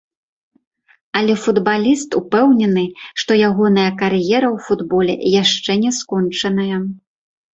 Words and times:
Але 1.19 1.33
футбаліст 1.43 2.09
упэўнены, 2.19 2.85
што 3.23 3.31
ягоная 3.49 3.85
кар'ера 4.01 4.47
ў 4.55 4.69
футболе 4.69 5.15
яшчэ 5.43 5.71
не 5.83 5.91
скончаная. 6.01 6.77